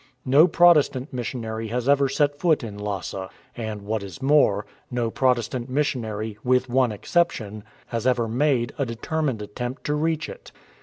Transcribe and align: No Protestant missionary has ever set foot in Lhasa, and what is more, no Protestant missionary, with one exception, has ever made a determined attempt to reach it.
No 0.25 0.47
Protestant 0.47 1.13
missionary 1.13 1.67
has 1.67 1.87
ever 1.87 2.09
set 2.09 2.35
foot 2.39 2.63
in 2.63 2.75
Lhasa, 2.75 3.29
and 3.55 3.83
what 3.83 4.01
is 4.01 4.19
more, 4.19 4.65
no 4.89 5.11
Protestant 5.11 5.69
missionary, 5.69 6.39
with 6.43 6.67
one 6.67 6.91
exception, 6.91 7.63
has 7.89 8.07
ever 8.07 8.27
made 8.27 8.73
a 8.79 8.85
determined 8.87 9.43
attempt 9.43 9.83
to 9.83 9.93
reach 9.93 10.27
it. 10.27 10.51